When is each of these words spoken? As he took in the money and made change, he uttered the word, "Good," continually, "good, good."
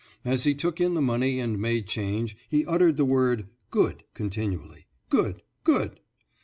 As 0.25 0.45
he 0.45 0.55
took 0.55 0.81
in 0.81 0.95
the 0.95 0.99
money 1.01 1.39
and 1.39 1.59
made 1.59 1.85
change, 1.85 2.35
he 2.49 2.65
uttered 2.65 2.97
the 2.97 3.05
word, 3.05 3.49
"Good," 3.69 4.03
continually, 4.15 4.87
"good, 5.11 5.43
good." 5.63 5.99